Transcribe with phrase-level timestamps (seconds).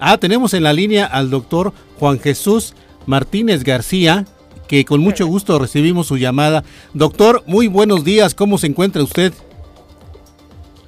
[0.00, 2.74] Ah, tenemos en la línea al doctor Juan Jesús
[3.06, 4.26] Martínez García,
[4.68, 6.62] que con mucho gusto recibimos su llamada.
[6.94, 9.32] Doctor, muy buenos días, ¿cómo se encuentra usted?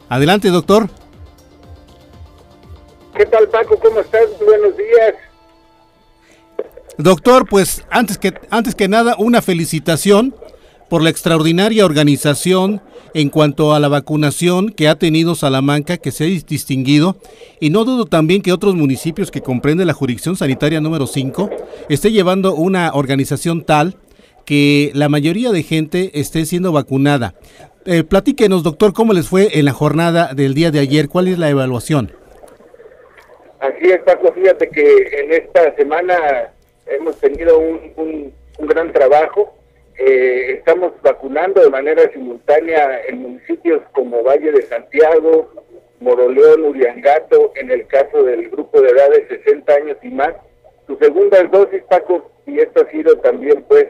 [0.08, 0.88] Adelante, doctor.
[3.16, 3.78] ¿Qué tal, Paco?
[3.78, 4.28] ¿Cómo estás?
[4.44, 5.14] Buenos días.
[6.98, 10.34] Doctor, pues antes que, antes que nada, una felicitación
[10.90, 12.82] por la extraordinaria organización
[13.14, 17.16] en cuanto a la vacunación que ha tenido Salamanca, que se ha distinguido,
[17.60, 21.48] y no dudo también que otros municipios que comprenden la jurisdicción sanitaria número 5
[21.88, 23.96] esté llevando una organización tal
[24.44, 27.34] que la mayoría de gente esté siendo vacunada.
[27.86, 31.38] Eh, platíquenos, doctor, cómo les fue en la jornada del día de ayer, cuál es
[31.38, 32.12] la evaluación.
[33.60, 36.16] Así es, Paco, fíjate que en esta semana
[36.86, 39.54] hemos tenido un, un gran trabajo
[40.02, 45.52] eh, estamos vacunando de manera simultánea en municipios como Valle de Santiago,
[46.00, 50.32] Moroleón, Uriangato, en el caso del grupo de edad de 60 años y más.
[50.86, 53.84] Su segunda dosis, Paco, y esto ha sido también pues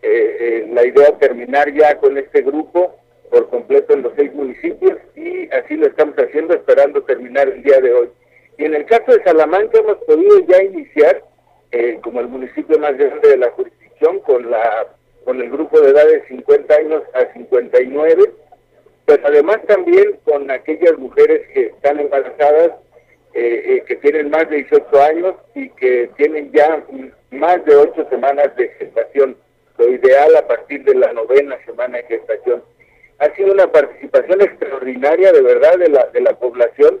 [0.00, 2.96] eh, eh, la idea terminar ya con este grupo
[3.30, 7.78] por completo en los seis municipios y así lo estamos haciendo esperando terminar el día
[7.78, 8.08] de hoy.
[8.56, 11.22] Y en el caso de Salamanca hemos podido ya iniciar
[12.02, 14.88] como el municipio más grande de la jurisdicción con la
[15.24, 18.22] con el grupo de edad de 50 años a 59,
[19.06, 22.72] pero además también con aquellas mujeres que están embarazadas,
[23.34, 26.84] eh, eh, que tienen más de 18 años y que tienen ya
[27.30, 29.36] más de 8 semanas de gestación,
[29.78, 32.62] lo ideal a partir de la novena semana de gestación.
[33.18, 37.00] Ha sido una participación extraordinaria de verdad de la, de la población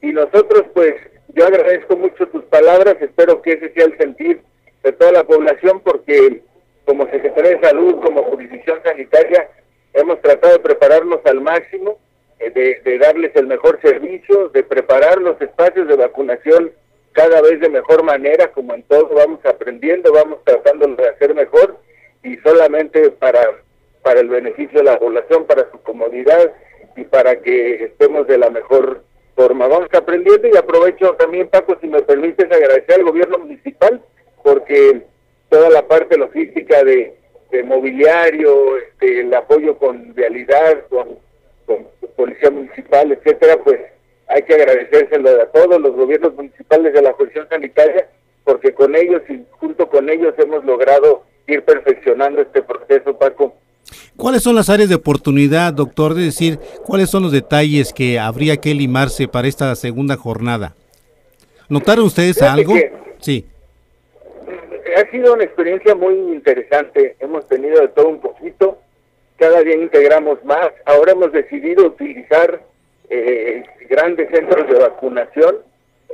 [0.00, 0.94] y nosotros pues
[1.34, 4.42] yo agradezco mucho tus palabras, espero que ese sea el sentir
[4.82, 6.42] de toda la población porque
[6.84, 9.48] como Secretaría de Salud, como jurisdicción sanitaria,
[9.94, 11.98] hemos tratado de prepararnos al máximo,
[12.38, 16.72] eh, de, darles el mejor servicio, de preparar los espacios de vacunación
[17.12, 21.76] cada vez de mejor manera, como en todo vamos aprendiendo, vamos tratando de hacer mejor
[22.22, 23.40] y solamente para,
[24.02, 26.52] para el beneficio de la población, para su comodidad
[26.96, 29.02] y para que estemos de la mejor
[29.36, 29.68] forma.
[29.68, 34.02] Vamos aprendiendo y aprovecho también, Paco, si me permites agradecer al gobierno municipal,
[34.42, 35.02] porque
[35.52, 37.14] toda la parte logística de,
[37.66, 41.20] mobiliario, este, el apoyo con vialidad, con,
[42.16, 43.78] policía municipal, etcétera, pues
[44.28, 48.08] hay que agradecérselo a todos los gobiernos municipales de la jurisdicción sanitaria,
[48.44, 53.54] porque con ellos y junto con ellos hemos logrado ir perfeccionando este proceso, Paco.
[54.16, 56.14] ¿Cuáles son las áreas de oportunidad, doctor?
[56.14, 60.74] De decir, ¿cuáles son los detalles que habría que limarse para esta segunda jornada?
[61.68, 62.74] ¿Notaron ustedes algo?
[63.18, 63.46] sí
[64.96, 67.16] ha sido una experiencia muy interesante.
[67.20, 68.78] Hemos tenido de todo un poquito.
[69.36, 70.70] Cada día integramos más.
[70.84, 72.62] Ahora hemos decidido utilizar
[73.10, 75.56] eh, grandes centros de vacunación.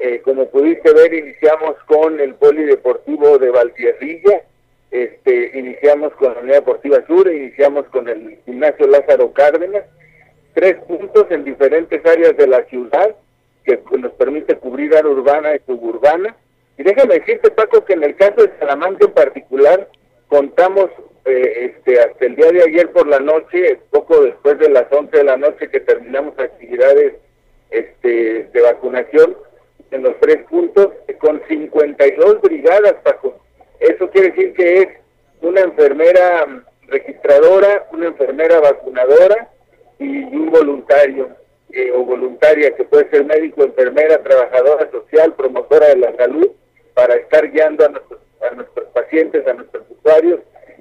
[0.00, 4.42] Eh, como pudiste ver, iniciamos con el Polideportivo de Valtierrilla,
[4.90, 9.84] este, iniciamos con la Unidad Deportiva Sur, iniciamos con el Gimnasio Lázaro Cárdenas.
[10.54, 13.14] Tres puntos en diferentes áreas de la ciudad
[13.64, 16.34] que nos permite cubrir área urbana y suburbana
[16.78, 19.88] y déjame decirte, Paco, que en el caso de Salamanca en particular,
[20.28, 20.88] contamos
[21.24, 25.16] eh, este, hasta el día de ayer por la noche, poco después de las 11
[25.16, 27.14] de la noche que terminamos actividades
[27.70, 29.36] este, de vacunación
[29.90, 33.40] en los tres puntos, con 52 brigadas, Paco.
[33.80, 34.88] Eso quiere decir que es
[35.40, 39.50] una enfermera registradora, una enfermera vacunadora
[39.98, 41.28] y un voluntario
[41.72, 46.48] eh, o voluntaria que puede ser médico, enfermera, trabajadora social, promotora de la salud
[46.98, 50.40] para estar guiando a nuestros, a nuestros pacientes, a nuestros usuarios,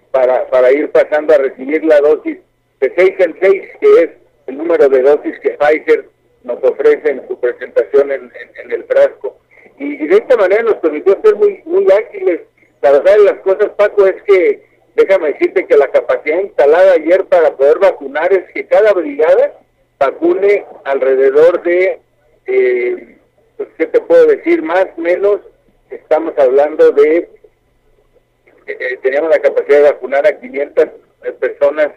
[0.10, 2.40] para, para ir pasando a recibir la dosis
[2.80, 4.10] de 6 en 6, que es
[4.48, 6.10] el número de dosis que Pfizer
[6.42, 8.32] nos ofrece en su presentación en,
[8.72, 9.38] el frasco.
[9.78, 12.42] Y, de esta manera nos permitió ser muy, muy ágiles.
[12.82, 14.64] La verdad de las cosas, Paco, es que
[14.96, 19.54] déjame decirte que la capacidad instalada ayer para poder vacunar es que cada brigada
[20.00, 22.00] vacune alrededor de,
[22.48, 23.18] eh,
[23.56, 24.64] pues, ¿qué te puedo decir?
[24.64, 25.42] Más, menos
[25.89, 27.30] estamos hablando de, eh,
[28.68, 31.89] eh, teníamos la capacidad de vacunar a 500 eh, personas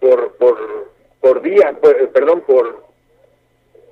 [0.00, 0.90] por, por,
[1.20, 1.74] por día,
[2.12, 2.84] perdón, por,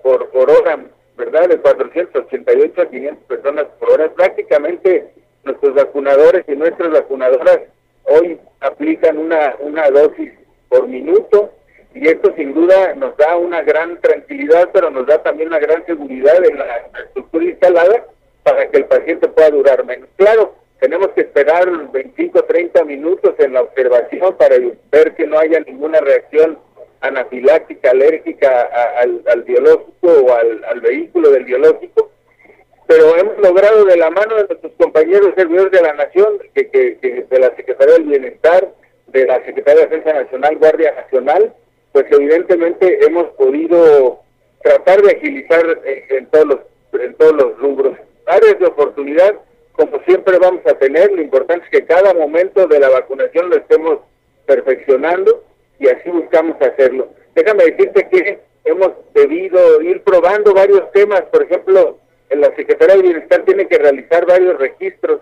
[0.02, 0.78] por, por hora,
[1.16, 1.48] ¿verdad?
[1.48, 4.08] De 488 a 500 personas por hora.
[4.10, 5.12] Prácticamente
[5.44, 7.60] nuestros vacunadores y nuestras vacunadoras
[8.04, 10.32] hoy aplican una, una dosis
[10.68, 11.52] por minuto
[11.94, 15.84] y esto sin duda nos da una gran tranquilidad, pero nos da también una gran
[15.86, 18.06] seguridad en la estructura instalada
[18.50, 20.08] para que el paciente pueda durar menos.
[20.16, 24.56] Claro, tenemos que esperar 25 30 minutos en la observación para
[24.90, 26.58] ver que no haya ninguna reacción
[27.00, 28.62] anafiláctica, alérgica
[28.96, 32.10] al, biológico o al, vehículo del biológico.
[32.86, 37.38] pero hemos logrado de la mano de nuestros compañeros servidores de la Nación, que, de
[37.38, 38.68] la Secretaría del Bienestar,
[39.08, 41.54] de la Secretaría de Defensa Nacional, Guardia Nacional,
[41.92, 44.22] pues evidentemente hemos podido
[44.62, 46.58] tratar de agilizar en, todos los
[47.00, 47.96] en todos los rubros.
[48.28, 49.34] Áreas de oportunidad,
[49.72, 53.56] como siempre vamos a tener, lo importante es que cada momento de la vacunación lo
[53.56, 54.00] estemos
[54.46, 55.44] perfeccionando
[55.78, 57.08] y así buscamos hacerlo.
[57.34, 61.98] Déjame decirte que hemos debido ir probando varios temas, por ejemplo,
[62.30, 65.20] en la Secretaría de Bienestar tiene que realizar varios registros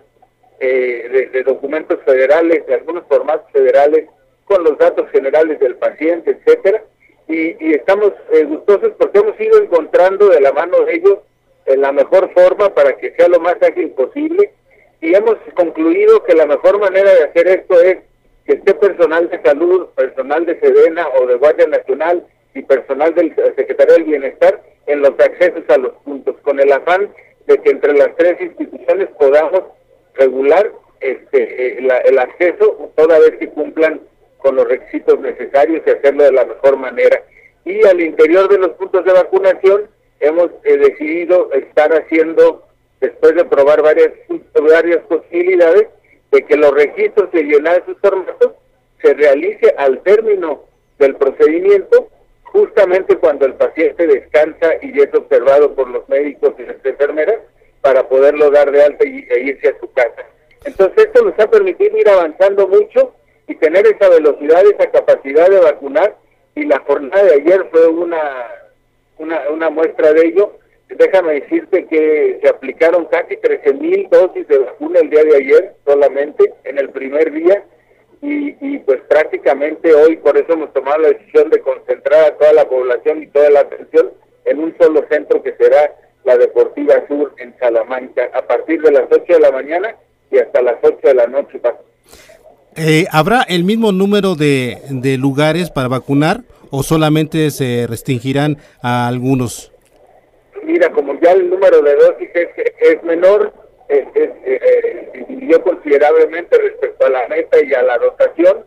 [0.59, 4.09] eh, de, documentos federales, de algunos formatos federales,
[4.47, 6.83] con los datos generales del paciente, etcétera,
[7.29, 11.19] y, estamos eh, gustosos porque hemos ido encontrando de la mano de ellos
[11.67, 14.53] en la mejor forma para que sea lo más ágil posible
[15.01, 17.99] y hemos concluido que la mejor manera de hacer esto es
[18.45, 22.25] que esté personal de salud, personal de Sedena o de Guardia Nacional
[22.55, 27.13] y personal del Secretario del Bienestar en los accesos a los puntos, con el afán
[27.47, 29.63] de que entre las tres instituciones podamos
[30.15, 34.01] regular este, eh, el acceso toda vez que cumplan
[34.39, 37.23] con los requisitos necesarios y hacerlo de la mejor manera.
[37.65, 39.89] Y al interior de los puntos de vacunación
[40.21, 42.67] hemos eh, decidido estar haciendo,
[43.01, 44.13] después de probar varias,
[44.55, 45.89] varias posibilidades,
[46.33, 48.53] de que los registros de llenar sus formatos
[49.03, 50.65] se realice al término
[50.99, 52.09] del procedimiento,
[52.45, 57.37] justamente cuando el paciente descansa y es observado por los médicos y las enfermeras,
[57.81, 60.25] para poderlo dar de alta y, e irse a su casa.
[60.65, 63.15] Entonces esto nos ha permitido ir avanzando mucho
[63.47, 66.17] y tener esa velocidad, esa capacidad de vacunar
[66.57, 68.19] y la jornada de ayer fue una,
[69.19, 70.59] una, una muestra de ello.
[70.89, 75.75] Déjame decirte que se aplicaron casi 13 mil dosis de vacuna el día de ayer
[75.85, 77.65] solamente en el primer día
[78.23, 82.53] y, y pues prácticamente hoy por eso hemos tomado la decisión de concentrar a toda
[82.53, 84.13] la población y toda la atención
[84.45, 85.93] en un solo centro que será
[86.25, 89.97] la Deportiva Sur en Salamanca a partir de las 8 de la mañana
[90.31, 91.61] y hasta las 8 de la noche.
[92.75, 96.41] Eh, ¿Habrá el mismo número de, de, lugares para vacunar
[96.71, 99.73] o solamente se restringirán a algunos?
[100.63, 102.49] Mira, como ya el número de dosis es,
[102.81, 103.53] es menor,
[103.89, 108.65] es, eh, disminuyó considerablemente respecto a la meta y a la dotación,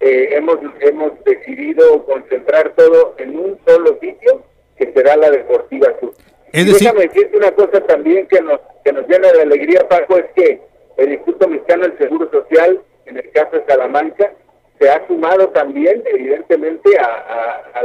[0.00, 4.42] eh, hemos, hemos decidido concentrar todo en un solo sitio,
[4.76, 6.12] que será la Deportiva Sur.
[6.52, 6.88] Es decir...
[6.88, 10.60] Déjame decirte una cosa también que nos, que nos llena de alegría, Paco, es que
[10.96, 14.32] el Instituto Mexicano del Seguro Social en el caso de Salamanca,
[14.78, 17.80] se ha sumado también, evidentemente, a, a,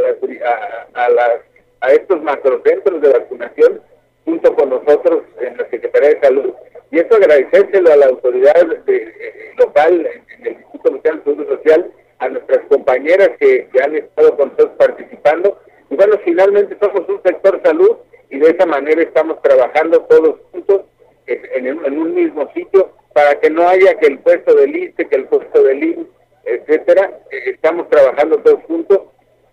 [0.93, 1.39] a, las,
[1.81, 3.81] a, estos macrocentros de vacunación
[4.25, 6.53] junto con nosotros en la Secretaría de Salud.
[6.91, 11.91] Y eso agradecérselo a la autoridad de, local en, el Instituto Mexicano de Seguro Social,
[12.19, 15.59] a nuestras compañeras que, han estado con nosotros participando.
[15.89, 17.97] Y bueno, finalmente somos un sector salud
[18.29, 20.81] y de esa manera estamos trabajando todos juntos
[21.27, 25.25] en, un mismo sitio para que no haya que el puesto del ISTE, que el
[25.25, 26.07] puesto del IN,
[26.55, 29.01] etcétera, eh, estamos trabajando todos juntos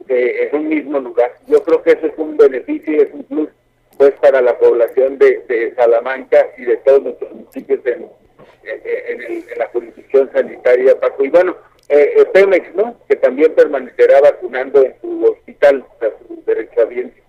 [0.08, 1.32] eh, en un mismo lugar.
[1.46, 3.48] Yo creo que eso es un beneficio y es un plus
[3.96, 8.10] pues para la población de, Salamanca y de todos nuestros municipios en,
[9.56, 11.24] la jurisdicción sanitaria, Paco.
[11.24, 11.56] Y bueno,
[11.88, 12.98] eh, Pemex, ¿no?
[13.08, 17.26] Que también permanecerá vacunando en su hospital, a su derechohabiente.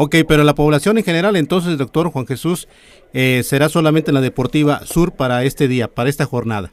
[0.00, 2.68] Ok, pero la población en general, entonces, doctor Juan Jesús,
[3.12, 6.72] eh, será solamente en la Deportiva Sur para este día, para esta jornada.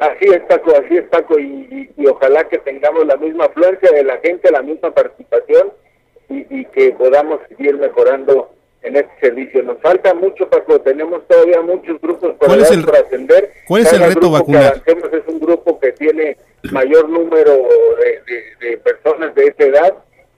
[0.00, 4.18] Así es, Paco, así es, Paco, y, ojalá que tengamos la misma afluencia de la
[4.18, 5.72] gente, la misma participación
[6.28, 8.50] y, que podamos seguir mejorando
[8.82, 9.62] en este servicio.
[9.62, 13.50] Nos falta mucho, Paco, tenemos todavía muchos grupos por, atender.
[13.66, 14.82] ¿Cuál es el reto vacunar?
[14.86, 16.36] es un grupo que tiene
[16.70, 17.52] mayor número
[18.60, 19.94] de, personas de esa edad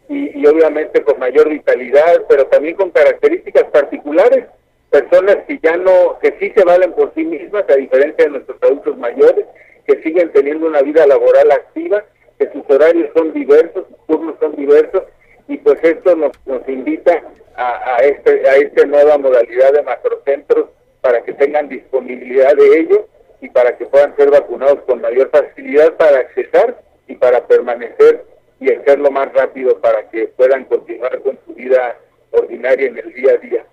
[0.09, 4.47] y, y obviamente con mayor vitalidad, pero también con características particulares
[4.91, 8.61] personas que ya no, que sí se valen por sí mismas, a diferencia de nuestros
[8.63, 9.47] adultos mayores,
[10.03, 12.05] siguen teniendo una vida laboral activa,
[12.39, 15.03] que sus horarios son diversos, sus turnos son diversos,
[15.49, 17.23] y pues esto nos, nos invita
[17.57, 20.69] a, a, este, a esta nueva modalidad de macrocentros
[21.01, 23.01] para que tengan disponibilidad de ellos
[23.41, 28.25] y para que puedan ser vacunados con mayor facilidad para accesar y para permanecer
[28.61, 31.97] y hacerlo más rápido para que puedan continuar con su vida
[32.31, 33.65] ordinaria en el día a día.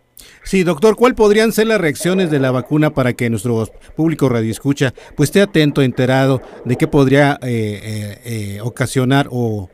[0.47, 3.65] Sí, doctor, ¿cuál podrían ser las reacciones de la vacuna para que nuestro
[3.97, 9.67] público radioescucha pues esté atento, enterado de qué podría eh, eh, eh, ocasionar o,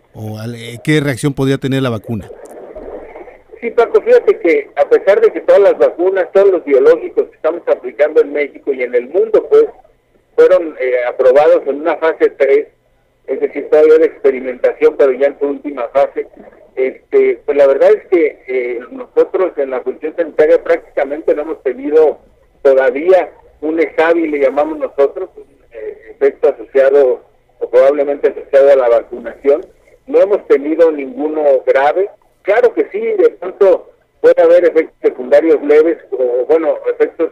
[0.84, 2.28] qué reacción podría tener la vacuna?
[3.62, 7.36] Sí, Paco, fíjate que a pesar de que todas las vacunas, todos los biológicos que
[7.36, 9.66] estamos aplicando en México y en el mundo, pues,
[10.36, 10.76] fueron
[11.08, 12.68] aprobados en una fase 3,
[13.28, 16.26] es decir, todavía de experimentación, pero ya en su última fase,
[16.76, 21.64] Este, pues la verdad es que eh, nosotros en la función sanitaria prácticamente no hemos
[21.64, 22.20] tenido
[22.64, 27.22] todavía un EJAVI, le llamamos nosotros, un eh, efecto asociado
[27.60, 29.66] o probablemente asociado a la vacunación.
[30.08, 32.10] No hemos tenido ninguno grave.
[32.42, 37.32] Claro que sí, de pronto puede haber efectos secundarios leves o, bueno, efectos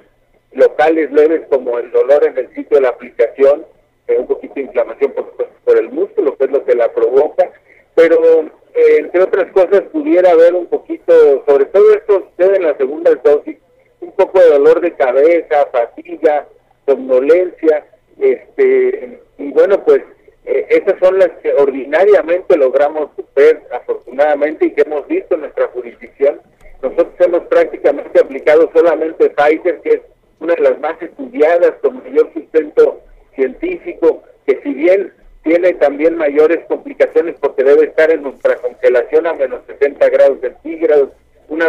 [0.52, 3.66] locales leves como el dolor en el sitio de la aplicación,
[4.08, 5.34] eh, un poquito de inflamación por,
[5.66, 7.52] por el músculo, que es lo que la provoca,
[7.96, 11.14] pero eh, entre otras cosas pudiera haber un poquito,
[11.46, 13.58] sobre todo esto sucede en la segunda dosis,
[14.00, 16.48] un poco de dolor de cabeza, fatiga,
[16.86, 17.86] somnolencia,
[18.20, 20.02] este, y bueno, pues
[20.46, 25.68] eh, esas son las que ordinariamente logramos ver afortunadamente y que hemos visto en nuestra
[25.68, 26.42] jurisdicción.
[26.82, 30.02] Nosotros hemos prácticamente aplicado solamente Pfizer, que es
[30.40, 33.02] una de las más estudiadas con mayor sustento
[33.36, 35.14] científico, que si bien
[35.44, 41.10] tiene también mayores complicaciones porque debe estar en nuestra congelación a menos 70 grados centígrados.
[41.48, 41.68] Una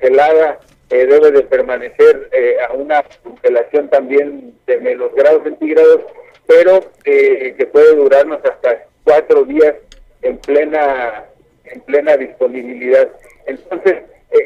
[0.00, 0.60] vez descongelada,
[0.90, 6.00] eh, debe de permanecer eh, a una congelación también de menos grados centígrados,
[6.46, 9.74] pero eh, que puede durarnos hasta cuatro días
[10.22, 11.24] en plena
[11.64, 13.08] en plena disponibilidad.
[13.46, 14.02] Entonces,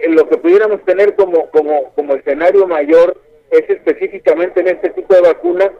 [0.08, 5.22] lo que pudiéramos tener como, como, como escenario mayor es específicamente en este tipo de
[5.22, 5.70] vacunas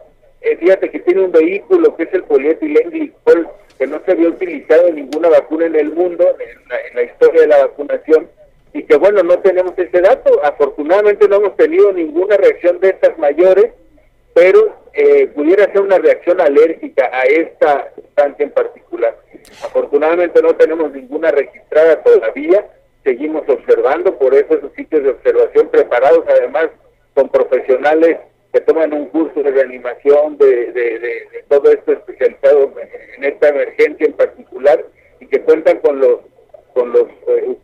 [0.41, 4.87] eh, fíjate que tiene un vehículo que es el polietilenglicol, que no se había utilizado
[4.87, 8.29] en ninguna vacuna en el mundo, en la, historia de la vacunación,
[8.73, 10.43] y que bueno, no tenemos ese dato.
[10.43, 13.71] Afortunadamente no hemos tenido ninguna reacción de estas mayores,
[14.33, 19.17] pero eh, pudiera ser una reacción alérgica a esta sustancia en particular.
[19.63, 22.65] Afortunadamente no tenemos ninguna registrada todavía,
[23.03, 26.69] seguimos observando, por eso esos sitios de observación preparados además
[27.13, 28.17] con profesionales
[28.53, 32.73] que toman un curso de reanimación, de, de, todo esto especializado
[33.15, 34.83] en esta emergencia en particular
[35.19, 36.19] y que cuentan con los
[36.79, 37.57] con los eh,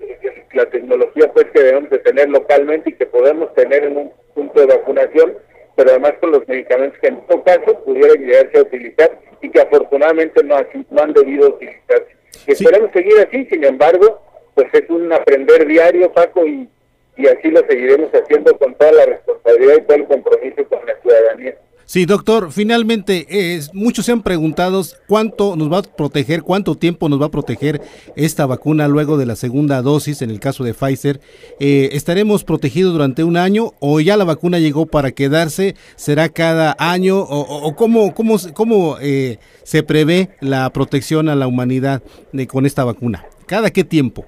[0.53, 4.59] la tecnología pues que debemos de tener localmente y que podemos tener en un punto
[4.59, 5.37] de vacunación,
[5.75, 9.61] pero además con los medicamentos que en todo caso pudieran llegarse a utilizar y que
[9.61, 10.57] afortunadamente no,
[10.89, 12.15] no han debido utilizarse.
[12.47, 14.21] Y esperemos seguir así, sin embargo,
[14.53, 16.69] pues es un aprender diario, Paco, y
[17.17, 20.95] y así lo seguiremos haciendo con toda la responsabilidad y todo el compromiso con la
[21.01, 21.55] ciudadanía.
[21.85, 23.27] Sí, doctor, finalmente,
[23.73, 27.79] muchos se han preguntado cuánto nos va a proteger, cuánto tiempo nos va a proteger
[28.15, 31.19] esta vacuna luego de la segunda dosis, en el caso de Pfizer.
[31.59, 35.75] Eh, ¿Estaremos protegidos durante un año o ya la vacuna llegó para quedarse?
[35.95, 37.19] ¿Será cada año?
[37.19, 42.01] ¿O, cómo, cómo, cómo eh, se prevé la protección a la humanidad
[42.31, 43.25] de, con esta vacuna?
[43.45, 44.25] ¿Cada qué tiempo?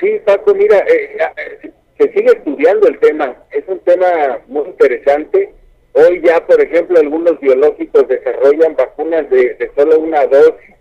[0.00, 1.16] Sí, Paco, mira, eh,
[1.62, 3.36] eh, se sigue estudiando el tema.
[3.52, 4.06] Es un tema
[4.48, 5.54] muy interesante.
[5.94, 10.74] Hoy ya, por ejemplo, algunos biológicos desarrollan vacunas de, solo una dosis,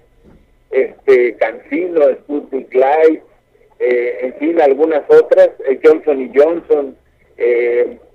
[0.71, 3.21] este, Cancino, Sputnik Light,
[3.79, 5.49] eh, en fin, algunas otras,
[5.83, 6.97] Johnson y Johnson.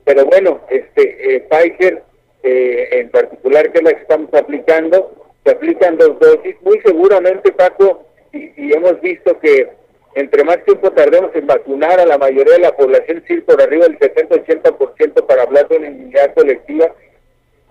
[0.05, 2.03] pero bueno, este, Pfizer
[2.43, 5.13] en particular, que la estamos aplicando,
[5.45, 6.57] se aplican dos dosis.
[6.63, 9.69] Muy seguramente, Paco, y hemos visto que
[10.15, 13.87] entre más tiempo tardemos en vacunar a la mayoría de la población, es por arriba
[13.87, 16.95] del 70-80% para hablar de una inmunidad colectiva,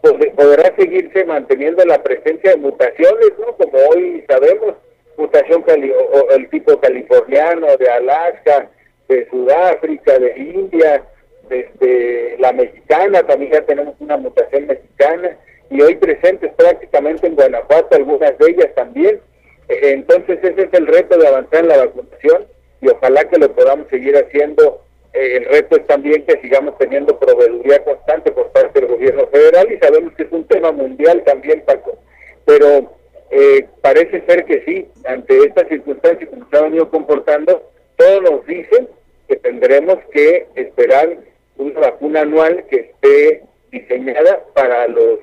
[0.01, 3.55] pues podrá seguirse manteniendo la presencia de mutaciones, ¿no?
[3.57, 4.75] Como hoy sabemos,
[5.17, 8.69] mutación o, el tipo californiano, de Alaska,
[9.07, 11.03] de Sudáfrica, de India,
[11.49, 15.37] desde la mexicana, también ya tenemos una mutación mexicana,
[15.69, 19.19] y hoy presentes prácticamente en Guanajuato, algunas de ellas también.
[19.67, 22.47] Entonces ese es el reto de avanzar en la vacunación
[22.81, 24.81] y ojalá que lo podamos seguir haciendo.
[25.13, 29.71] Eh, el reto es también que sigamos teniendo proveeduría constante por parte del gobierno federal
[29.71, 31.97] y sabemos que es un tema mundial también, Paco.
[32.45, 32.93] Pero
[33.31, 38.45] eh, parece ser que sí, ante estas circunstancias como se han venido comportando, todos nos
[38.45, 38.87] dicen
[39.27, 41.17] que tendremos que esperar
[41.57, 45.19] una vacuna anual que esté diseñada para los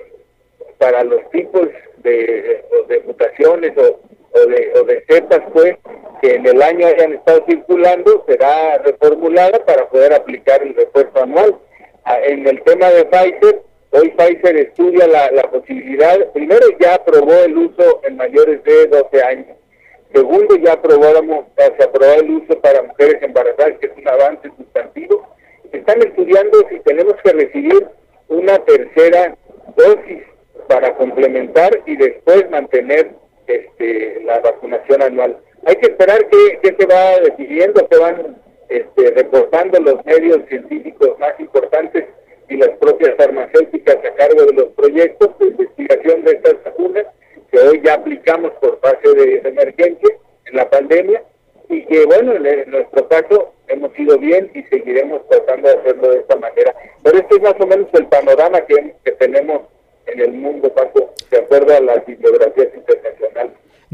[0.79, 4.01] para los tipos de, de mutaciones o
[4.35, 5.05] o de, o de
[5.53, 5.77] pues
[6.21, 11.57] que en el año hayan estado circulando será reformulada para poder aplicar el refuerzo anual.
[12.05, 17.33] Ah, en el tema de Pfizer, hoy Pfizer estudia la, la posibilidad, primero ya aprobó
[17.45, 19.57] el uso en mayores de 12 años,
[20.13, 25.27] segundo ya aprobamos, se aprobó el uso para mujeres embarazadas, que es un avance sustantivo.
[25.73, 27.89] Están estudiando si tenemos que recibir
[28.29, 29.37] una tercera
[29.77, 30.23] dosis
[30.69, 33.11] para complementar y después mantener
[33.47, 35.39] este, la vacunación anual.
[35.67, 38.37] Hay que esperar que, se va decidiendo, se van
[38.69, 42.05] este, reportando los medios científicos más importantes
[42.49, 47.07] y las propias farmacéuticas a cargo de los proyectos de investigación de estas vacunas
[47.51, 51.23] que hoy ya aplicamos por fase de, emergencia en la pandemia
[51.69, 56.19] y que bueno, en, nuestro caso hemos ido bien y seguiremos tratando de hacerlo de
[56.19, 56.75] esta manera.
[57.03, 59.63] Pero este es más o menos el panorama que, que tenemos
[60.07, 62.04] en el mundo, Paco, de acuerdo a las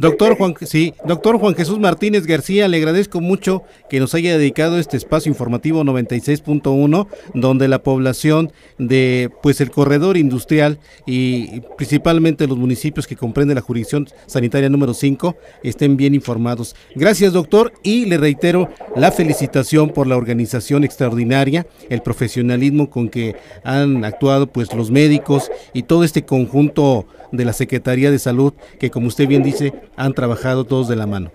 [0.01, 4.79] Doctor Juan, sí, doctor Juan Jesús Martínez García, le agradezco mucho que nos haya dedicado
[4.79, 12.57] este espacio informativo 96.1, donde la población de pues el corredor industrial y principalmente los
[12.57, 16.75] municipios que comprenden la jurisdicción sanitaria número 5 estén bien informados.
[16.95, 23.37] Gracias, doctor, y le reitero la felicitación por la organización extraordinaria, el profesionalismo con que
[23.65, 28.91] han actuado pues los médicos y todo este conjunto de la Secretaría de Salud que
[28.91, 31.31] como usted bien dice han trabajado todos de la mano.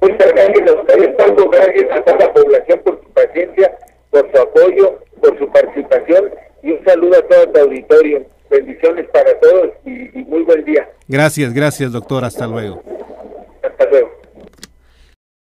[0.00, 3.78] Muchas gracias a ustedes, gracias a toda la población por su paciencia,
[4.10, 6.30] por su apoyo, por su participación
[6.62, 8.24] y un saludo a todo tu auditorio.
[8.50, 10.88] Bendiciones para todos y, y muy buen día.
[11.06, 12.82] Gracias, gracias doctor, hasta luego.